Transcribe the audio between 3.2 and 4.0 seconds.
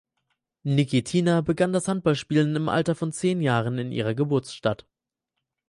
Jahren in